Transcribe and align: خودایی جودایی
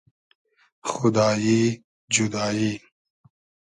خودایی 0.83 1.83
جودایی 2.11 2.81